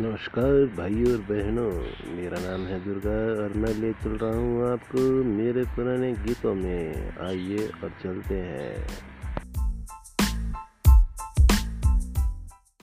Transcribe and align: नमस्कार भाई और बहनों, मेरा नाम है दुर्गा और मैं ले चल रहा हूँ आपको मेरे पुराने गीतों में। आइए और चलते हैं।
नमस्कार 0.00 0.52
भाई 0.76 1.04
और 1.04 1.16
बहनों, 1.28 1.70
मेरा 2.16 2.38
नाम 2.40 2.66
है 2.66 2.84
दुर्गा 2.84 3.14
और 3.42 3.52
मैं 3.56 3.72
ले 3.74 3.92
चल 3.92 4.10
रहा 4.10 4.36
हूँ 4.36 4.72
आपको 4.72 5.00
मेरे 5.24 5.62
पुराने 5.64 6.12
गीतों 6.12 6.54
में। 6.54 7.10
आइए 7.20 7.66
और 7.84 7.90
चलते 8.02 8.34
हैं। 8.34 8.86